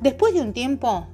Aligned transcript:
Después 0.00 0.32
de 0.32 0.40
un 0.40 0.54
tiempo, 0.54 1.06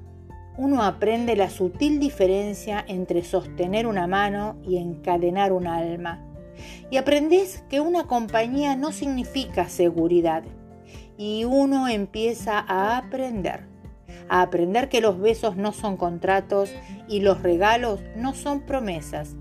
uno 0.56 0.84
aprende 0.84 1.34
la 1.34 1.50
sutil 1.50 1.98
diferencia 1.98 2.84
entre 2.86 3.24
sostener 3.24 3.88
una 3.88 4.06
mano 4.06 4.56
y 4.62 4.76
encadenar 4.76 5.52
un 5.52 5.66
alma. 5.66 6.24
Y 6.88 6.96
aprendes 6.96 7.64
que 7.68 7.80
una 7.80 8.06
compañía 8.06 8.76
no 8.76 8.92
significa 8.92 9.68
seguridad. 9.68 10.44
Y 11.18 11.44
uno 11.44 11.88
empieza 11.88 12.60
a 12.60 12.96
aprender. 12.96 13.66
A 14.28 14.42
aprender 14.42 14.88
que 14.88 15.00
los 15.00 15.18
besos 15.18 15.56
no 15.56 15.72
son 15.72 15.96
contratos 15.96 16.72
y 17.08 17.20
los 17.20 17.42
regalos 17.42 18.00
no 18.16 18.34
son 18.34 18.60
promesas. 18.60 19.34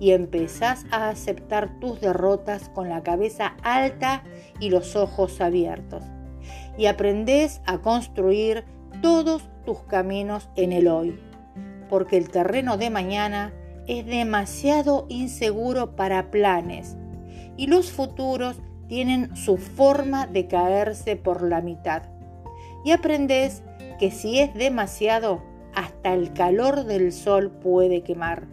Y 0.00 0.10
empezás 0.10 0.84
a 0.90 1.08
aceptar 1.08 1.80
tus 1.80 1.98
derrotas 2.02 2.68
con 2.68 2.90
la 2.90 3.02
cabeza 3.02 3.56
alta 3.62 4.22
y 4.60 4.68
los 4.68 4.96
ojos 4.96 5.40
abiertos. 5.40 6.04
Y 6.76 6.86
aprendes 6.86 7.62
a 7.64 7.78
construir 7.78 8.64
todos 9.00 9.48
tus 9.64 9.78
caminos 9.82 10.48
en 10.56 10.72
el 10.72 10.88
hoy, 10.88 11.18
porque 11.88 12.16
el 12.16 12.30
terreno 12.30 12.76
de 12.76 12.90
mañana 12.90 13.52
es 13.86 14.06
demasiado 14.06 15.06
inseguro 15.08 15.96
para 15.96 16.30
planes 16.30 16.96
y 17.56 17.66
los 17.66 17.90
futuros 17.90 18.56
tienen 18.88 19.36
su 19.36 19.56
forma 19.56 20.26
de 20.26 20.46
caerse 20.46 21.16
por 21.16 21.42
la 21.42 21.60
mitad. 21.60 22.02
Y 22.84 22.90
aprendes 22.90 23.62
que 23.98 24.10
si 24.10 24.38
es 24.38 24.54
demasiado, 24.54 25.42
hasta 25.74 26.12
el 26.12 26.32
calor 26.32 26.84
del 26.84 27.12
sol 27.12 27.50
puede 27.50 28.02
quemar. 28.02 28.46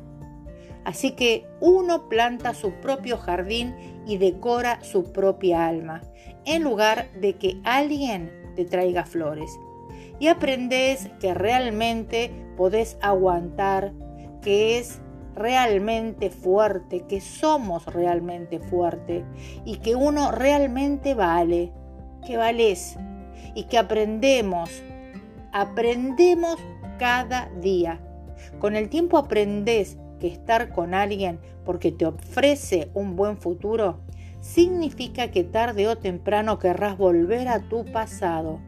Así 0.86 1.12
que 1.12 1.46
uno 1.60 2.08
planta 2.08 2.54
su 2.54 2.72
propio 2.74 3.18
jardín 3.18 3.76
y 4.08 4.18
decora 4.18 4.82
su 4.84 5.12
propia 5.12 5.68
alma, 5.68 6.02
en 6.46 6.64
lugar 6.64 7.12
de 7.20 7.34
que 7.34 7.60
alguien 7.64 8.32
te 8.56 8.66
traiga 8.66 9.06
flores 9.06 9.52
y 10.20 10.28
aprendes 10.28 11.10
que 11.20 11.34
realmente 11.34 12.32
podés 12.58 12.98
aguantar, 13.02 13.94
que 14.42 14.78
es 14.78 15.02
realmente 15.34 16.30
fuerte, 16.30 17.06
que 17.08 17.22
somos 17.22 17.86
realmente 17.86 18.60
fuerte 18.60 19.24
y 19.66 19.78
que 19.78 19.96
uno 19.96 20.32
realmente 20.32 21.14
vale, 21.14 21.72
que 22.26 22.36
vales 22.36 22.98
y 23.56 23.64
que 23.64 23.78
aprendemos, 23.78 24.84
aprendemos 25.54 26.58
cada 26.98 27.50
día. 27.62 28.02
Con 28.60 28.76
el 28.76 28.90
tiempo 28.90 29.18
aprendes 29.18 29.98
que 30.20 30.28
estar 30.28 30.74
con 30.74 30.94
alguien 30.94 31.40
porque 31.64 31.94
te 31.94 32.06
ofrece 32.06 32.92
un 32.94 33.16
buen 33.16 33.38
futuro 33.38 34.02
significa 34.42 35.32
que 35.32 35.44
tarde 35.44 35.88
o 35.88 35.98
temprano 35.98 36.60
querrás 36.60 36.98
volver 36.98 37.48
a 37.48 37.60
tu 37.70 37.86
pasado 37.86 38.60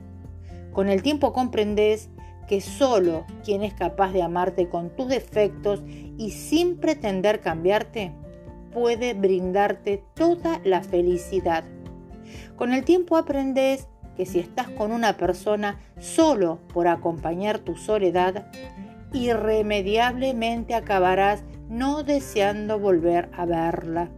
con 0.74 0.90
el 0.90 1.02
tiempo 1.02 1.34
comprendes 1.34 2.10
que 2.48 2.62
solo 2.62 3.26
quien 3.44 3.64
es 3.64 3.74
capaz 3.74 4.12
de 4.12 4.22
amarte 4.22 4.68
con 4.68 4.90
tus 4.90 5.08
defectos 5.08 5.82
y 6.18 6.32
sin 6.32 6.78
pretender 6.78 7.40
cambiarte 7.40 8.14
puede 8.72 9.14
brindarte 9.14 10.04
toda 10.14 10.60
la 10.64 10.82
felicidad. 10.82 11.64
Con 12.56 12.74
el 12.74 12.84
tiempo 12.84 13.18
aprendes 13.18 13.88
que 14.16 14.26
si 14.26 14.40
estás 14.40 14.70
con 14.70 14.92
una 14.92 15.18
persona 15.18 15.80
solo 16.00 16.60
por 16.74 16.88
acompañar 16.88 17.60
tu 17.60 17.76
soledad, 17.76 18.48
irremediablemente 19.14 20.76
acabarás 20.76 21.44
no 21.70 22.04
deseando 22.04 22.80
volver 22.80 23.30
a 23.34 23.46
verla. 23.46 24.10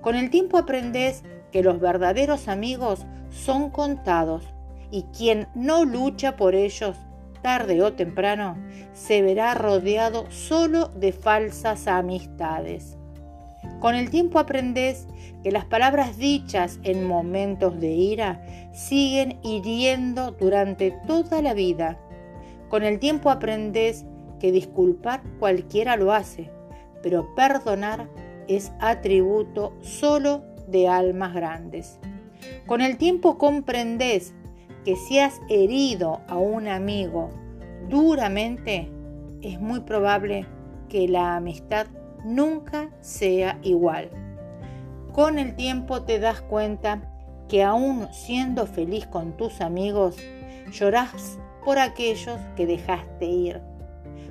Con 0.00 0.16
el 0.16 0.30
tiempo 0.30 0.58
aprendes 0.58 1.22
que 1.52 1.62
los 1.62 1.80
verdaderos 1.80 2.48
amigos 2.48 3.06
son 3.30 3.70
contados 3.70 4.54
y 4.90 5.02
quien 5.16 5.48
no 5.54 5.84
lucha 5.84 6.36
por 6.36 6.54
ellos, 6.54 6.96
tarde 7.42 7.82
o 7.82 7.92
temprano, 7.92 8.56
se 8.92 9.22
verá 9.22 9.54
rodeado 9.54 10.30
solo 10.30 10.88
de 10.88 11.12
falsas 11.12 11.86
amistades. 11.86 12.96
Con 13.80 13.94
el 13.94 14.10
tiempo 14.10 14.38
aprendes 14.38 15.06
que 15.42 15.52
las 15.52 15.64
palabras 15.64 16.16
dichas 16.16 16.80
en 16.82 17.06
momentos 17.06 17.78
de 17.80 17.92
ira 17.92 18.42
siguen 18.72 19.38
hiriendo 19.42 20.32
durante 20.32 20.90
toda 21.06 21.42
la 21.42 21.54
vida. 21.54 21.98
Con 22.68 22.82
el 22.82 22.98
tiempo 22.98 23.30
aprendes 23.30 24.04
que 24.40 24.52
disculpar 24.52 25.22
cualquiera 25.38 25.96
lo 25.96 26.12
hace, 26.12 26.50
pero 27.02 27.34
perdonar 27.34 28.08
es 28.48 28.72
atributo 28.80 29.74
solo 29.80 30.42
de 30.66 30.88
almas 30.88 31.34
grandes. 31.34 32.00
Con 32.66 32.80
el 32.80 32.96
tiempo 32.96 33.38
comprendes 33.38 34.34
que 34.88 34.96
si 34.96 35.18
has 35.18 35.42
herido 35.50 36.22
a 36.28 36.38
un 36.38 36.66
amigo 36.66 37.28
duramente, 37.90 38.90
es 39.42 39.60
muy 39.60 39.80
probable 39.80 40.46
que 40.88 41.06
la 41.06 41.36
amistad 41.36 41.88
nunca 42.24 42.88
sea 43.02 43.58
igual. 43.62 44.08
Con 45.12 45.38
el 45.38 45.54
tiempo 45.56 46.04
te 46.04 46.18
das 46.18 46.40
cuenta 46.40 47.02
que 47.50 47.62
aún 47.62 48.08
siendo 48.14 48.66
feliz 48.66 49.06
con 49.06 49.36
tus 49.36 49.60
amigos, 49.60 50.16
llorás 50.72 51.38
por 51.66 51.78
aquellos 51.78 52.40
que 52.56 52.66
dejaste 52.66 53.26
ir. 53.26 53.60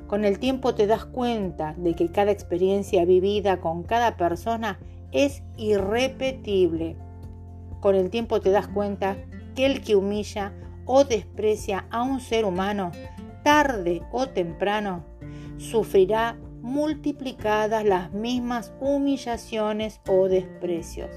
Con 0.07 0.25
el 0.25 0.39
tiempo 0.39 0.73
te 0.73 0.87
das 0.87 1.05
cuenta 1.05 1.75
de 1.77 1.93
que 1.93 2.11
cada 2.11 2.31
experiencia 2.31 3.05
vivida 3.05 3.61
con 3.61 3.83
cada 3.83 4.17
persona 4.17 4.79
es 5.11 5.43
irrepetible. 5.55 6.95
Con 7.79 7.93
el 7.93 8.09
tiempo 8.09 8.41
te 8.41 8.49
das 8.49 8.67
cuenta 8.67 9.17
el 9.65 9.81
que 9.81 9.95
humilla 9.95 10.53
o 10.85 11.03
desprecia 11.03 11.85
a 11.89 12.03
un 12.03 12.19
ser 12.19 12.45
humano, 12.45 12.91
tarde 13.43 14.01
o 14.11 14.27
temprano, 14.27 15.03
sufrirá 15.57 16.37
multiplicadas 16.61 17.85
las 17.85 18.11
mismas 18.11 18.73
humillaciones 18.79 20.01
o 20.07 20.27
desprecios. 20.27 21.09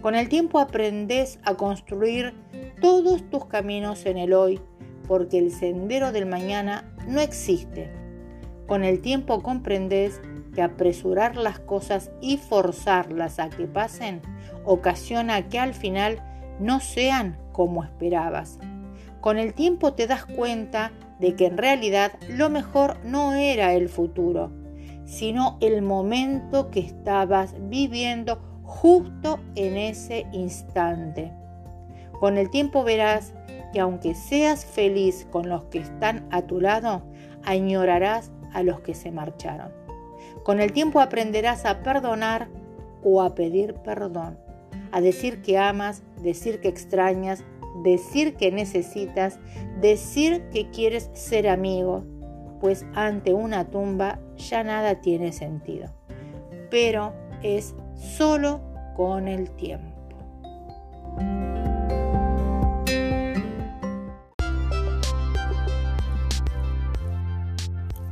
Con 0.00 0.14
el 0.14 0.28
tiempo 0.28 0.58
aprendes 0.58 1.38
a 1.44 1.54
construir 1.54 2.34
todos 2.80 3.28
tus 3.30 3.46
caminos 3.46 4.04
en 4.06 4.18
el 4.18 4.32
hoy, 4.32 4.60
porque 5.08 5.38
el 5.38 5.50
sendero 5.50 6.12
del 6.12 6.26
mañana 6.26 6.94
no 7.06 7.20
existe. 7.20 7.90
Con 8.66 8.84
el 8.84 9.00
tiempo 9.00 9.42
comprendes 9.42 10.20
que 10.54 10.62
apresurar 10.62 11.36
las 11.36 11.58
cosas 11.58 12.10
y 12.20 12.36
forzarlas 12.36 13.38
a 13.38 13.50
que 13.50 13.66
pasen 13.66 14.22
ocasiona 14.64 15.48
que 15.48 15.58
al 15.58 15.74
final 15.74 16.22
no 16.60 16.80
sean 16.80 17.36
como 17.52 17.84
esperabas. 17.84 18.58
Con 19.20 19.38
el 19.38 19.54
tiempo 19.54 19.94
te 19.94 20.06
das 20.06 20.26
cuenta 20.26 20.92
de 21.18 21.34
que 21.34 21.46
en 21.46 21.56
realidad 21.56 22.12
lo 22.28 22.50
mejor 22.50 22.98
no 23.04 23.32
era 23.32 23.72
el 23.72 23.88
futuro, 23.88 24.52
sino 25.06 25.56
el 25.60 25.82
momento 25.82 26.70
que 26.70 26.80
estabas 26.80 27.54
viviendo 27.68 28.38
justo 28.62 29.40
en 29.54 29.76
ese 29.76 30.26
instante. 30.32 31.32
Con 32.20 32.36
el 32.36 32.50
tiempo 32.50 32.84
verás 32.84 33.32
que 33.72 33.80
aunque 33.80 34.14
seas 34.14 34.64
feliz 34.64 35.26
con 35.30 35.48
los 35.48 35.64
que 35.64 35.78
están 35.78 36.26
a 36.30 36.42
tu 36.42 36.60
lado, 36.60 37.02
añorarás 37.44 38.30
a 38.52 38.62
los 38.62 38.80
que 38.80 38.94
se 38.94 39.10
marcharon. 39.10 39.72
Con 40.44 40.60
el 40.60 40.72
tiempo 40.72 41.00
aprenderás 41.00 41.64
a 41.64 41.82
perdonar 41.82 42.48
o 43.02 43.22
a 43.22 43.34
pedir 43.34 43.74
perdón 43.74 44.43
a 44.94 45.00
decir 45.00 45.42
que 45.42 45.58
amas, 45.58 46.04
decir 46.22 46.60
que 46.60 46.68
extrañas, 46.68 47.42
decir 47.82 48.36
que 48.36 48.52
necesitas, 48.52 49.40
decir 49.80 50.44
que 50.52 50.70
quieres 50.70 51.10
ser 51.14 51.48
amigo, 51.48 52.04
pues 52.60 52.86
ante 52.94 53.34
una 53.34 53.64
tumba 53.64 54.20
ya 54.36 54.62
nada 54.62 55.00
tiene 55.00 55.32
sentido. 55.32 55.92
Pero 56.70 57.12
es 57.42 57.74
solo 57.96 58.60
con 58.94 59.26
el 59.26 59.50
tiempo. 59.50 59.92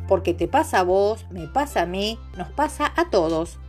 Porque 0.08 0.35
te 0.35 0.49
pasa 0.49 0.81
a 0.81 0.82
vos, 0.82 1.26
me 1.31 1.46
pasa 1.46 1.82
a 1.82 1.87
mí, 1.87 2.19
nos 2.37 2.50
pasa 2.50 2.93
a 2.96 3.08
todos. 3.08 3.61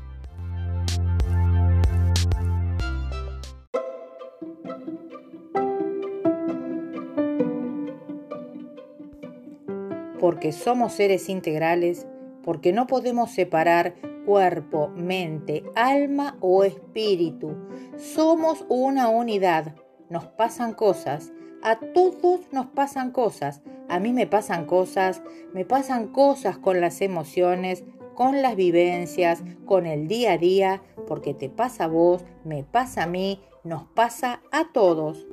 Porque 10.23 10.53
somos 10.53 10.93
seres 10.93 11.27
integrales, 11.27 12.07
porque 12.43 12.71
no 12.71 12.87
podemos 12.87 13.31
separar 13.31 13.95
cuerpo, 14.25 14.87
mente, 14.95 15.65
alma 15.75 16.37
o 16.39 16.63
espíritu. 16.63 17.57
Somos 17.97 18.65
una 18.69 19.09
unidad. 19.09 19.75
Nos 20.09 20.27
pasan 20.27 20.75
cosas. 20.75 21.33
A 21.61 21.77
todos 21.77 22.39
nos 22.53 22.67
pasan 22.67 23.11
cosas. 23.11 23.63
A 23.89 23.99
mí 23.99 24.13
me 24.13 24.25
pasan 24.25 24.65
cosas. 24.65 25.21
Me 25.53 25.65
pasan 25.65 26.07
cosas 26.07 26.57
con 26.57 26.79
las 26.79 27.01
emociones, 27.01 27.83
con 28.15 28.41
las 28.41 28.55
vivencias, 28.55 29.43
con 29.65 29.85
el 29.85 30.07
día 30.07 30.31
a 30.31 30.37
día, 30.37 30.81
porque 31.05 31.33
te 31.33 31.49
pasa 31.49 31.83
a 31.83 31.87
vos, 31.87 32.23
me 32.45 32.63
pasa 32.63 33.03
a 33.03 33.07
mí, 33.07 33.41
nos 33.65 33.83
pasa 33.87 34.41
a 34.53 34.71
todos. 34.71 35.27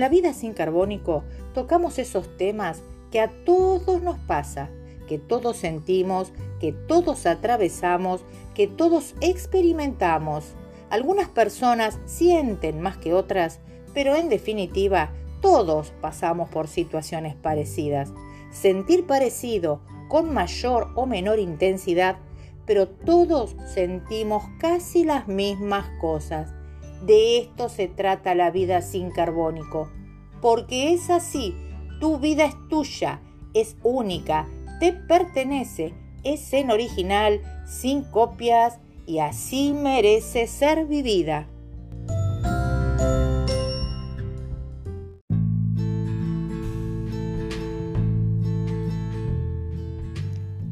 La 0.00 0.08
vida 0.08 0.32
sin 0.32 0.52
carbónico 0.52 1.24
tocamos 1.52 1.98
esos 1.98 2.36
temas 2.36 2.82
que 3.10 3.20
a 3.20 3.30
todos 3.44 4.02
nos 4.02 4.18
pasa, 4.18 4.70
que 5.06 5.18
todos 5.18 5.56
sentimos, 5.56 6.32
que 6.60 6.72
todos 6.72 7.26
atravesamos, 7.26 8.24
que 8.54 8.66
todos 8.66 9.14
experimentamos. 9.20 10.54
Algunas 10.90 11.28
personas 11.28 11.98
sienten 12.06 12.80
más 12.80 12.96
que 12.96 13.14
otras, 13.14 13.60
pero 13.92 14.14
en 14.16 14.28
definitiva 14.28 15.12
todos 15.40 15.92
pasamos 16.00 16.48
por 16.48 16.68
situaciones 16.68 17.34
parecidas. 17.34 18.12
Sentir 18.50 19.06
parecido, 19.06 19.80
con 20.08 20.32
mayor 20.32 20.88
o 20.94 21.06
menor 21.06 21.38
intensidad, 21.38 22.16
pero 22.66 22.88
todos 22.88 23.56
sentimos 23.72 24.44
casi 24.58 25.04
las 25.04 25.28
mismas 25.28 25.86
cosas. 26.00 26.52
De 27.02 27.38
esto 27.38 27.68
se 27.68 27.88
trata 27.88 28.34
la 28.34 28.50
vida 28.50 28.80
sin 28.82 29.10
carbónico, 29.10 29.90
porque 30.40 30.92
es 30.92 31.10
así, 31.10 31.54
tu 32.00 32.18
vida 32.18 32.44
es 32.46 32.54
tuya, 32.68 33.20
es 33.52 33.76
única, 33.82 34.48
te 34.80 34.92
pertenece, 34.92 35.94
es 36.22 36.52
en 36.52 36.70
original, 36.70 37.42
sin 37.66 38.04
copias, 38.04 38.78
y 39.06 39.18
así 39.18 39.72
merece 39.74 40.46
ser 40.46 40.86
vivida. 40.86 41.48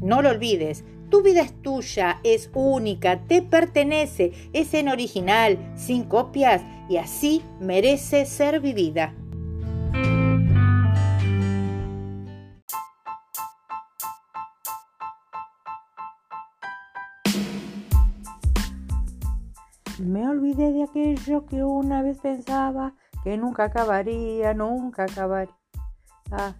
No 0.01 0.21
lo 0.21 0.29
olvides, 0.31 0.83
tu 1.13 1.21
vida 1.21 1.41
es 1.41 1.61
tuya, 1.61 2.19
es 2.23 2.49
única, 2.55 3.27
te 3.27 3.43
pertenece, 3.43 4.31
es 4.51 4.73
en 4.73 4.89
original, 4.89 5.59
sin 5.75 6.05
copias 6.05 6.63
y 6.89 6.97
así 6.97 7.43
merece 7.59 8.25
ser 8.25 8.59
vivida. 8.59 9.13
Me 19.99 20.27
olvidé 20.27 20.73
de 20.73 20.83
aquello 20.85 21.45
que 21.45 21.63
una 21.63 22.01
vez 22.01 22.17
pensaba 22.21 22.95
que 23.23 23.37
nunca 23.37 23.65
acabaría, 23.65 24.55
nunca 24.55 25.03
acabaría. 25.03 25.53
Ah, 26.31 26.55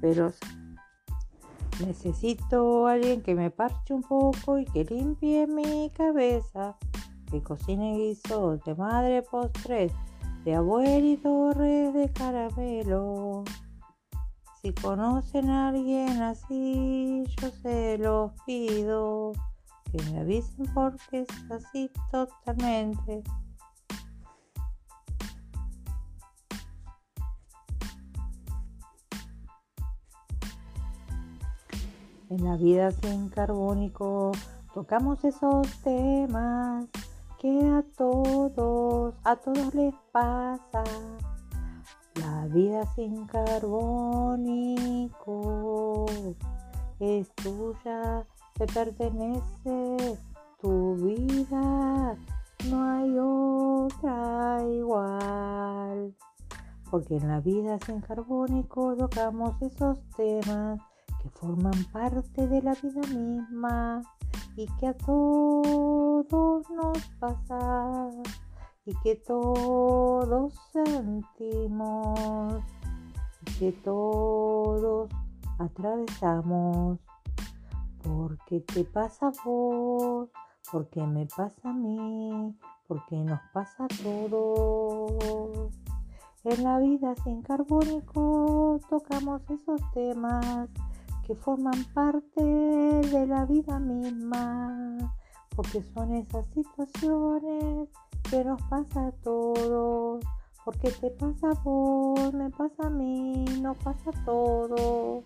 pero 0.00 0.32
Necesito 1.80 2.86
alguien 2.86 3.22
que 3.22 3.34
me 3.34 3.50
parche 3.50 3.92
un 3.92 4.02
poco 4.02 4.58
y 4.58 4.64
que 4.64 4.84
limpie 4.84 5.46
mi 5.46 5.90
cabeza, 5.90 6.76
que 7.30 7.42
cocine 7.42 7.98
guisos 7.98 8.64
de 8.64 8.74
madre 8.74 9.22
postres, 9.22 9.92
de 10.44 10.54
abuelo 10.54 11.06
y 11.06 11.16
torres 11.18 11.92
de 11.92 12.10
caramelo. 12.12 13.44
Si 14.62 14.72
conocen 14.72 15.50
a 15.50 15.68
alguien 15.68 16.22
así, 16.22 17.24
yo 17.40 17.50
se 17.50 17.98
los 17.98 18.32
pido, 18.46 19.32
que 19.92 20.02
me 20.10 20.20
avisen 20.20 20.64
porque 20.72 21.20
es 21.20 21.28
así 21.50 21.90
totalmente. 22.10 23.22
En 32.28 32.42
la 32.42 32.56
vida 32.56 32.90
sin 32.90 33.28
carbónico 33.28 34.32
tocamos 34.74 35.22
esos 35.24 35.68
temas 35.84 36.86
que 37.38 37.60
a 37.68 37.84
todos, 37.96 39.14
a 39.22 39.36
todos 39.36 39.72
les 39.76 39.94
pasa. 40.10 40.82
La 42.16 42.46
vida 42.46 42.84
sin 42.96 43.26
carbónico 43.26 45.06
es 46.98 47.32
tuya, 47.36 48.26
te 48.54 48.66
pertenece 48.66 50.18
tu 50.60 50.96
vida, 50.96 52.16
no 52.68 52.90
hay 52.90 53.16
otra 53.20 54.64
igual. 54.68 56.12
Porque 56.90 57.18
en 57.18 57.28
la 57.28 57.38
vida 57.38 57.78
sin 57.86 58.00
carbónico 58.00 58.96
tocamos 58.96 59.62
esos 59.62 59.98
temas 60.16 60.80
forman 61.30 61.84
parte 61.92 62.46
de 62.46 62.62
la 62.62 62.74
vida 62.74 63.00
misma 63.14 64.02
y 64.56 64.66
que 64.78 64.86
a 64.88 64.94
todos 64.94 66.70
nos 66.70 66.98
pasa 67.18 68.10
y 68.84 68.94
que 69.02 69.16
todos 69.16 70.54
sentimos 70.72 72.62
y 73.46 73.58
que 73.58 73.72
todos 73.72 75.10
atravesamos 75.58 76.98
porque 78.02 78.60
te 78.60 78.84
pasa 78.84 79.28
a 79.28 79.32
vos, 79.44 80.28
porque 80.70 81.02
me 81.02 81.26
pasa 81.26 81.70
a 81.70 81.72
mí, 81.72 82.56
porque 82.86 83.16
nos 83.16 83.40
pasa 83.52 83.84
a 83.84 83.88
todos. 83.88 85.74
En 86.44 86.62
la 86.62 86.78
vida 86.78 87.14
sin 87.24 87.42
carbónico 87.42 88.78
tocamos 88.88 89.42
esos 89.50 89.80
temas 89.92 90.68
que 91.26 91.34
forman 91.34 91.84
parte 91.92 92.40
de 92.40 93.26
la 93.26 93.44
vida 93.46 93.80
misma, 93.80 95.12
porque 95.56 95.82
son 95.82 96.14
esas 96.14 96.46
situaciones 96.54 97.88
que 98.30 98.44
nos 98.44 98.62
pasa 98.62 99.08
a 99.08 99.12
todos, 99.24 100.24
porque 100.64 100.92
te 100.92 101.10
pasa 101.10 101.50
a 101.50 101.54
vos, 101.64 102.32
me 102.32 102.48
pasa 102.50 102.86
a 102.86 102.90
mí, 102.90 103.44
nos 103.60 103.76
pasa 103.78 104.10
a 104.10 104.24
todos, 104.24 105.24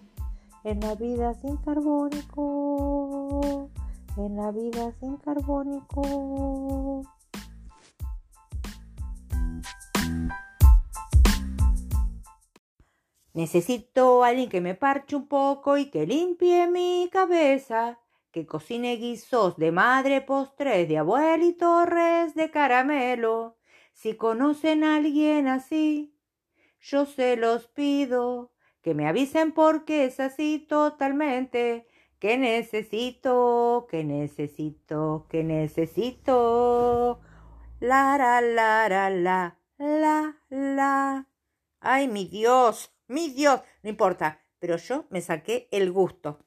en 0.65 0.81
la 0.81 0.95
vida 0.95 1.35
sin 1.35 1.59
carbónico, 1.59 3.69
en 4.17 4.37
la 4.37 4.51
vida 4.53 4.95
sin 5.01 5.19
carbónico. 5.19 7.03
Necesito 13.33 14.25
alguien 14.25 14.49
que 14.49 14.61
me 14.61 14.75
parche 14.75 15.15
un 15.15 15.29
poco 15.29 15.77
y 15.77 15.91
que 15.91 16.07
limpie 16.07 16.67
mi 16.67 17.09
cabeza, 17.13 18.01
que 18.33 18.45
cocine 18.45 18.97
guisos 18.97 19.57
de 19.57 19.71
madre 19.71 20.21
postres, 20.21 20.89
de 20.89 20.99
abuelo 20.99 21.45
y 21.45 21.53
torres 21.53 22.35
de 22.35 22.51
caramelo. 22.51 23.57
Si 23.93 24.15
conocen 24.15 24.83
a 24.83 24.97
alguien 24.97 25.47
así, 25.47 26.17
yo 26.81 27.07
se 27.07 27.37
los 27.37 27.69
pido, 27.69 28.53
que 28.83 28.95
me 28.95 29.07
avisen 29.07 29.53
porque 29.53 30.07
es 30.07 30.19
así 30.19 30.67
totalmente, 30.69 31.87
que 32.19 32.37
necesito, 32.37 33.87
que 33.91 34.05
necesito, 34.05 35.27
que 35.29 35.45
necesito. 35.45 37.21
La, 37.81 38.17
la, 38.19 38.41
la, 38.41 39.11
la, 39.11 39.59
la, 39.79 40.37
la. 40.49 41.29
Ay, 41.81 42.09
mi 42.09 42.27
Dios. 42.27 42.93
Mi 43.11 43.29
Dios, 43.29 43.61
no 43.83 43.91
importa, 43.91 44.41
pero 44.61 44.77
yo 44.77 45.09
me 45.11 45.21
saqué 45.21 45.69
el 45.73 45.91
gusto. 45.91 46.47